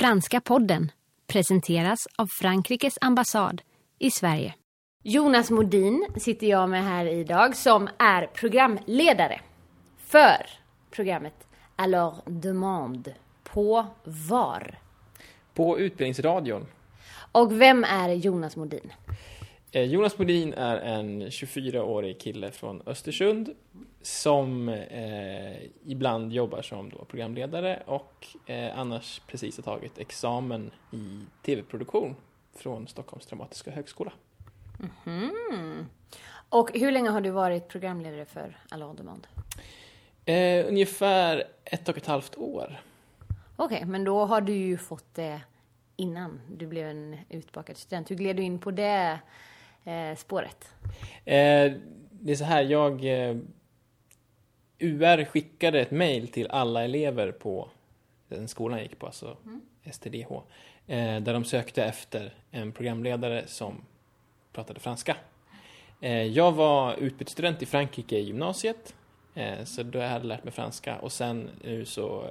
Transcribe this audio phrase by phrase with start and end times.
[0.00, 0.92] Franska podden
[1.26, 3.62] presenteras av Frankrikes ambassad
[3.98, 4.54] i Sverige.
[5.02, 9.40] Jonas Modin sitter jag med här idag som är programledare
[9.98, 10.46] för
[10.90, 11.34] programmet
[11.76, 14.78] Alors Demande på VAR.
[15.54, 16.66] På Utbildningsradion.
[17.32, 18.92] Och vem är Jonas Modin?
[19.72, 23.50] Eh, Jonas Modin är en 24-årig kille från Östersund
[24.02, 31.24] som eh, ibland jobbar som då programledare och eh, annars precis har tagit examen i
[31.42, 32.16] tv-produktion
[32.54, 34.12] från Stockholms dramatiska högskola.
[35.06, 35.86] Mm.
[36.48, 39.28] Och hur länge har du varit programledare för Allons Demande?
[40.24, 42.80] Eh, ungefär ett och ett halvt år.
[43.56, 45.40] Okej, okay, men då har du ju fått det
[45.96, 48.10] innan du blev en utbakad student.
[48.10, 49.18] Hur gled du in på det
[49.84, 50.74] eh, spåret?
[51.24, 51.72] Eh,
[52.10, 53.36] det är så här, jag eh,
[54.80, 57.68] UR skickade ett mail till alla elever på
[58.28, 59.60] den skolan jag gick på, alltså mm.
[59.92, 60.32] STDH,
[60.86, 63.84] eh, där de sökte efter en programledare som
[64.52, 65.16] pratade franska.
[66.00, 68.94] Eh, jag var utbytesstudent i Frankrike i gymnasiet,
[69.34, 72.30] eh, så då jag hade lärt mig franska och sen nu så,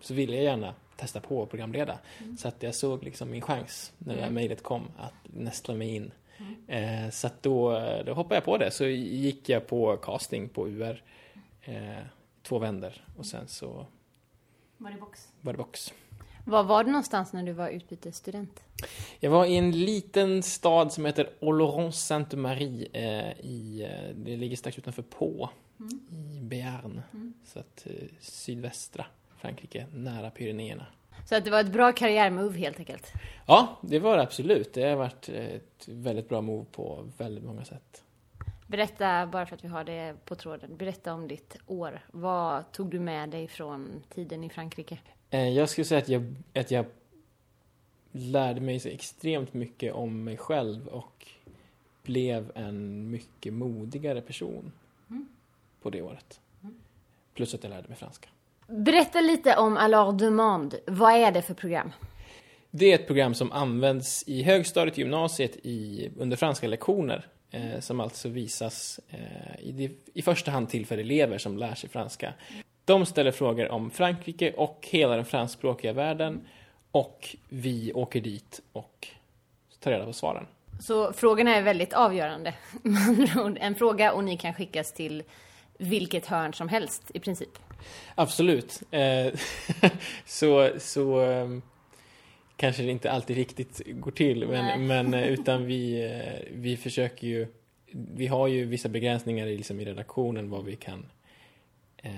[0.00, 1.98] så ville jag gärna testa på att programleda.
[2.18, 2.36] Mm.
[2.36, 4.34] Så att jag såg liksom min chans när det här mm.
[4.34, 6.12] mejlet kom att nästla mig in.
[6.68, 7.10] Mm.
[7.10, 7.70] Så att då,
[8.06, 11.02] då hoppade jag på det, så gick jag på casting på UR
[11.62, 12.04] eh,
[12.42, 13.86] två vänder och sen så
[14.76, 15.28] var det box.
[15.40, 15.92] Var det box.
[16.44, 18.62] Var var du någonstans när du var utbytesstudent?
[19.20, 22.88] Jag var i en liten stad som heter Oloron-Sainte-Marie.
[22.92, 25.48] Eh, i, eh, det ligger strax utanför Pau
[25.80, 26.00] mm.
[26.10, 27.02] i Béarn.
[27.12, 27.34] Mm.
[27.44, 30.86] Så att eh, sydvästra Frankrike, nära Pyrenéerna.
[31.28, 33.12] Så att det var ett bra karriärmove helt enkelt?
[33.46, 34.74] Ja, det var det absolut.
[34.74, 38.02] Det har varit ett väldigt bra move på väldigt många sätt.
[38.70, 42.00] Berätta, bara för att vi har det på tråden, berätta om ditt år.
[42.12, 44.98] Vad tog du med dig från tiden i Frankrike?
[45.30, 46.84] Eh, jag skulle säga att jag, att jag
[48.12, 51.26] lärde mig så extremt mycket om mig själv och
[52.02, 54.72] blev en mycket modigare person
[55.10, 55.28] mm.
[55.82, 56.40] på det året.
[56.62, 56.74] Mm.
[57.34, 58.28] Plus att jag lärde mig franska.
[58.66, 60.80] Berätta lite om Alors Demande.
[60.86, 61.92] Vad är det för program?
[62.70, 67.80] Det är ett program som används i högstadiet och gymnasiet i, under franska lektioner eh,
[67.80, 72.34] som alltså visas eh, i, i första hand till för elever som lär sig franska.
[72.84, 76.40] De ställer frågor om Frankrike och hela den franskspråkiga världen
[76.90, 79.08] och vi åker dit och
[79.80, 80.46] tar reda på svaren.
[80.80, 82.54] Så frågorna är väldigt avgörande.
[83.60, 85.22] en fråga och ni kan skickas till
[85.78, 87.58] vilket hörn som helst i princip.
[88.14, 88.82] Absolut.
[88.90, 89.32] Eh,
[90.26, 91.62] så så ehm,
[92.60, 94.48] kanske det inte alltid riktigt går till.
[94.48, 97.46] Men, men eh, utan vi, eh, vi försöker ju,
[97.92, 101.06] vi har ju vissa begränsningar i, liksom, i redaktionen vad vi kan,
[101.96, 102.10] eh,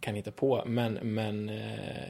[0.00, 0.62] kan hitta på.
[0.66, 2.08] Men, men eh,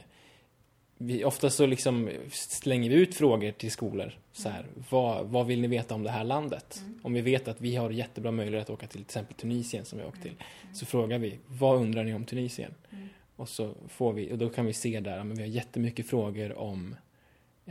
[0.97, 4.17] vi, ofta så liksom slänger vi ut frågor till skolor.
[4.31, 4.83] Så här, mm.
[4.89, 6.81] vad, vad vill ni veta om det här landet?
[6.81, 6.99] Mm.
[7.03, 9.97] Om vi vet att vi har jättebra möjlighet att åka till till exempel Tunisien som
[9.97, 10.31] vi har åkt till.
[10.31, 10.75] Mm.
[10.75, 12.73] Så frågar vi, vad undrar ni om Tunisien?
[12.91, 13.07] Mm.
[13.35, 16.57] Och så får vi, och då kan vi se där, men vi har jättemycket frågor
[16.57, 16.95] om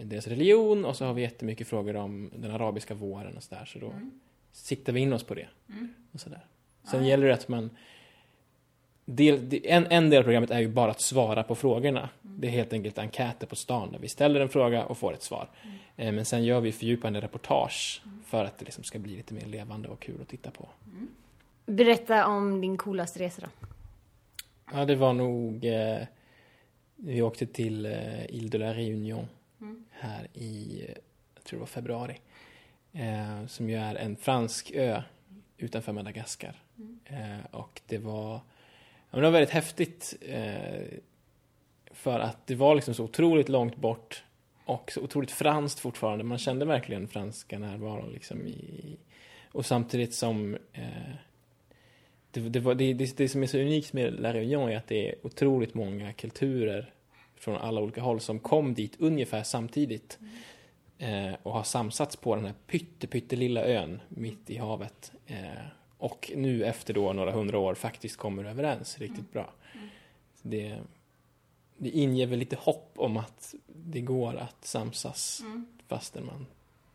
[0.04, 3.64] deras religion och så har vi jättemycket frågor om den arabiska våren och sådär.
[3.64, 4.20] Så då mm.
[4.52, 5.48] siktar vi in oss på det.
[5.68, 5.94] Mm.
[6.12, 6.44] Och sådär.
[6.84, 7.08] Sen ja.
[7.08, 7.70] gäller det att man
[9.04, 12.08] del, en, en del av programmet är ju bara att svara på frågorna.
[12.24, 12.40] Mm.
[12.40, 15.22] Det är helt enkelt enkäter på stan där vi ställer en fråga och får ett
[15.22, 15.48] svar.
[15.62, 15.76] Mm.
[15.96, 18.22] Eh, men sen gör vi fördjupande reportage mm.
[18.26, 20.68] för att det liksom ska bli lite mer levande och kul att titta på.
[20.86, 21.08] Mm.
[21.66, 23.66] Berätta om din coolaste resa då.
[24.72, 25.64] Ja, det var nog...
[25.64, 25.98] Eh,
[27.02, 29.26] vi åkte till eh, Ile de la Réunion
[29.60, 29.84] mm.
[29.90, 30.84] här i,
[31.34, 32.18] jag tror det var februari.
[32.92, 35.02] Eh, som ju är en fransk ö
[35.58, 36.62] utanför Madagaskar.
[36.78, 36.98] Mm.
[37.04, 38.40] Eh, och det var,
[39.10, 40.98] ja, det var väldigt häftigt eh,
[41.90, 44.24] för att det var liksom så otroligt långt bort
[44.64, 46.24] och så otroligt franskt fortfarande.
[46.24, 48.96] Man kände verkligen franska närvaron liksom i,
[49.52, 51.14] och samtidigt som eh,
[52.30, 54.86] det, det, var, det, det, det, som är så unikt med La Réunion är att
[54.86, 56.92] det är otroligt många kulturer
[57.40, 60.18] från alla olika håll som kom dit ungefär samtidigt
[60.98, 61.24] mm.
[61.24, 65.12] eh, och har samsats på den här pytte, pyttelilla ön mitt i havet.
[65.26, 65.36] Eh,
[65.98, 69.30] och nu efter då några hundra år faktiskt kommer överens riktigt mm.
[69.32, 69.52] bra.
[70.42, 70.78] Det,
[71.76, 75.66] det inger väl lite hopp om att det går att samsas mm.
[75.88, 76.46] fastän man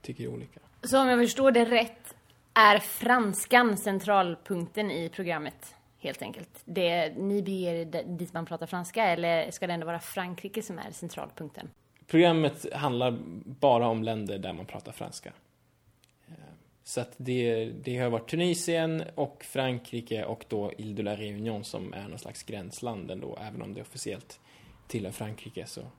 [0.01, 0.59] tycker olika.
[0.83, 2.15] Så om jag förstår det rätt
[2.53, 5.75] är franskan centralpunkten i programmet?
[6.05, 6.61] Helt enkelt.
[6.65, 10.91] Det, ni beger dit man pratar franska eller ska det ändå vara Frankrike som är
[10.91, 11.69] centralpunkten?
[12.07, 15.33] Programmet handlar bara om länder där man pratar franska.
[16.27, 16.33] Eh,
[16.83, 21.63] så att det, det har varit Tunisien och Frankrike och då Ile de la Réunion
[21.63, 24.39] som är någon slags gränsland ändå, även om det officiellt
[24.87, 25.65] tillhör Frankrike.
[25.65, 25.81] Så.
[25.81, 25.91] Mm.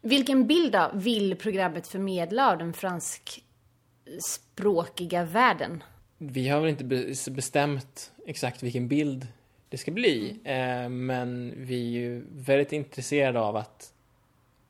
[0.00, 5.82] Vilken bild då vill programmet förmedla av den franskspråkiga världen?
[6.22, 6.84] Vi har väl inte
[7.30, 9.26] bestämt exakt vilken bild
[9.68, 13.92] det ska bli, eh, men vi är ju väldigt intresserade av att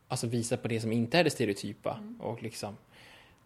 [0.09, 2.21] alltså visa på det som inte är det stereotypa mm.
[2.21, 2.77] och liksom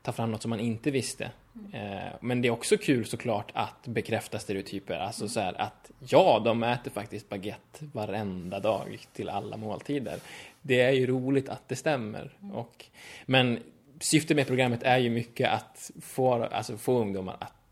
[0.02, 1.30] ta fram något som man inte visste.
[1.72, 2.12] Mm.
[2.20, 4.94] Men det är också kul såklart att bekräfta stereotyper.
[4.94, 5.28] Alltså mm.
[5.28, 10.18] så här att ja, de äter faktiskt baguette varenda dag till alla måltider.
[10.62, 12.36] Det är ju roligt att det stämmer.
[12.42, 12.56] Mm.
[12.56, 12.84] Och,
[13.26, 13.58] men
[14.00, 17.63] syftet med programmet är ju mycket att få, alltså få ungdomar att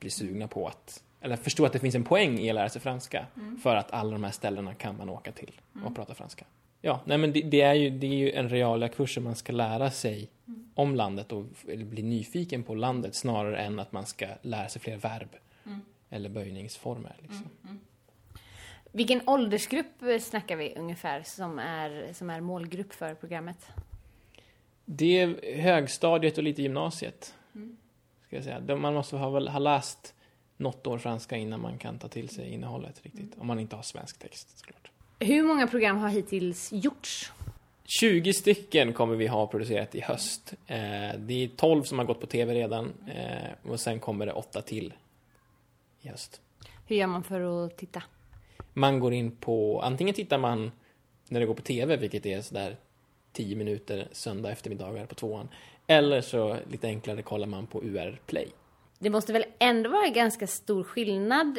[0.00, 2.80] bli sugna på att eller förstå att det finns en poäng i att lära sig
[2.80, 3.26] franska.
[3.36, 3.56] Mm.
[3.56, 5.94] För att alla de här ställena kan man åka till och mm.
[5.94, 6.44] prata franska.
[6.80, 9.36] Ja, nej men det, det, är ju, det är ju en realia kurs som man
[9.36, 10.70] ska lära sig mm.
[10.74, 14.96] om landet och bli nyfiken på landet snarare än att man ska lära sig fler
[14.96, 15.36] verb
[15.66, 15.80] mm.
[16.10, 17.16] eller böjningsformer.
[17.18, 17.48] Liksom.
[17.62, 17.78] Mm, mm.
[18.92, 23.66] Vilken åldersgrupp snackar vi ungefär som är, som är målgrupp för programmet?
[24.84, 27.34] Det är högstadiet och lite gymnasiet.
[27.54, 27.76] Mm.
[28.30, 28.76] Ska jag säga.
[28.76, 30.14] Man måste ha, ha läst
[30.56, 33.38] något år franska innan man kan ta till sig innehållet riktigt.
[33.38, 34.90] Om man inte har svensk text såklart.
[35.18, 37.32] Hur många program har hittills gjorts?
[37.84, 40.54] 20 stycken kommer vi ha producerat i höst.
[40.66, 40.76] Eh,
[41.18, 44.62] det är 12 som har gått på tv redan eh, och sen kommer det 8
[44.62, 44.94] till
[46.00, 46.40] i höst.
[46.86, 48.02] Hur gör man för att titta?
[48.72, 50.72] Man går in på, antingen tittar man
[51.28, 52.76] när det går på tv, vilket är sådär
[53.32, 55.48] 10 minuter söndag eftermiddagar på tvåan.
[55.86, 58.48] Eller så lite enklare kollar man på UR Play.
[58.98, 61.58] Det måste väl ändå vara ganska stor skillnad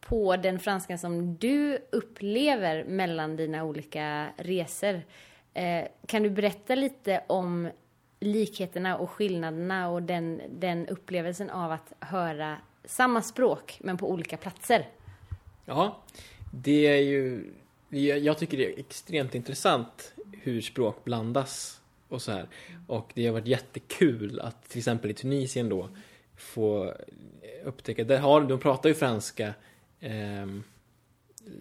[0.00, 5.02] på den franskan som du upplever mellan dina olika resor.
[5.54, 7.70] Eh, kan du berätta lite om
[8.20, 14.36] likheterna och skillnaderna och den, den upplevelsen av att höra samma språk men på olika
[14.36, 14.88] platser?
[15.64, 16.02] Ja,
[16.52, 17.52] det är ju...
[17.88, 22.48] Jag tycker det är extremt intressant hur språk blandas och så här.
[22.86, 25.88] Och det har varit jättekul att till exempel i Tunisien då
[26.36, 26.94] få
[27.64, 29.54] upptäcka, där har, de pratar ju franska
[30.00, 30.46] eh,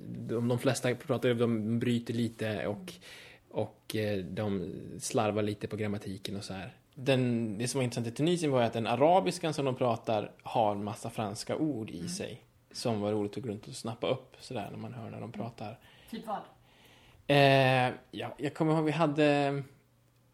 [0.08, 2.94] de, de flesta pratar, de bryter lite och,
[3.50, 6.74] och eh, de slarvar lite på grammatiken och så här.
[6.96, 10.76] Den, det som var intressant i Tunisien var att den arabiskan som de pratar har
[10.76, 12.10] massa franska ord i mm.
[12.10, 12.42] sig.
[12.72, 15.32] Som var roligt att gå runt och snappa upp sådär när man hör när de
[15.32, 15.80] pratar.
[16.14, 16.42] Typ vad?
[17.28, 19.64] Eh, ja, jag kommer ihåg vi hade...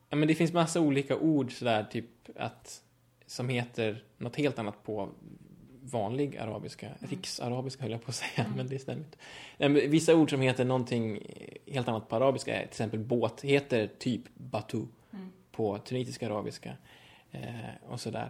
[0.10, 2.06] Ja, men det finns massa olika ord sådär, typ
[2.36, 2.84] att...
[3.26, 5.10] Som heter något helt annat på
[5.82, 6.98] vanlig arabiska, mm.
[7.10, 8.58] riksarabiska höll jag på att säga, mm.
[8.58, 9.88] men det stämmer inte.
[9.88, 11.20] Vissa ord som heter någonting
[11.68, 15.32] helt annat på arabiska, till exempel båt, heter typ batu mm.
[15.52, 16.74] på tunisiska arabiska
[17.32, 18.30] eh, och sådär.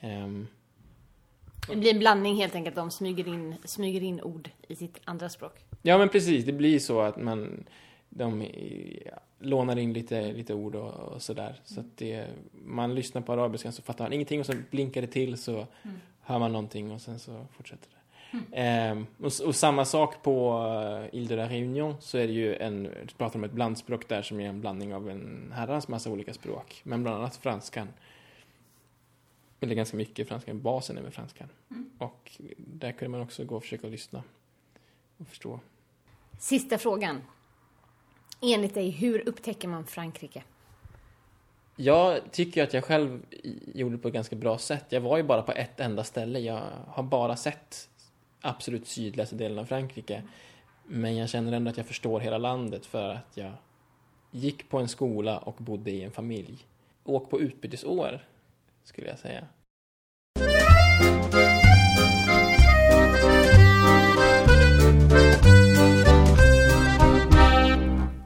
[0.00, 0.48] Um,
[1.68, 5.28] det blir en blandning helt enkelt, de smyger in, smyger in ord i sitt andra
[5.28, 5.64] språk.
[5.82, 7.64] Ja men precis, det blir så att man
[8.08, 8.46] de
[9.06, 11.60] ja, lånar in lite, lite ord och, och sådär.
[11.64, 15.06] Så att det, man lyssnar på arabiskan så fattar man ingenting och så blinkar det
[15.06, 17.98] till så mm hör man någonting och sen så fortsätter det.
[18.32, 18.98] Mm.
[18.98, 22.56] Eh, och, och, samma sak på uh, Ile de la Réunion så är det ju
[22.56, 26.10] en, du pratar om ett blandspråk där som är en blandning av en herrans massa
[26.10, 26.80] olika språk.
[26.84, 27.88] Men bland annat franskan.
[29.62, 31.48] Eller ganska mycket franskan, basen är med franskan.
[31.70, 31.90] Mm.
[31.98, 34.22] Och där kunde man också gå och försöka lyssna
[35.16, 35.60] och förstå.
[36.38, 37.20] Sista frågan.
[38.40, 40.42] Enligt dig, hur upptäcker man Frankrike?
[41.76, 43.22] Jag tycker att jag själv
[43.74, 44.84] gjorde det på ett ganska bra sätt.
[44.88, 46.38] Jag var ju bara på ett enda ställe.
[46.38, 47.88] Jag har bara sett
[48.40, 50.22] absolut sydligaste delen av Frankrike.
[50.86, 53.52] Men jag känner ändå att jag förstår hela landet för att jag
[54.30, 56.66] gick på en skola och bodde i en familj.
[57.04, 58.20] Åk på utbytesår,
[58.84, 59.48] skulle jag säga.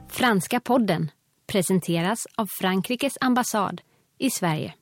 [0.09, 1.11] Franska podden
[1.47, 3.81] presenteras av Frankrikes ambassad
[4.17, 4.73] i Sverige.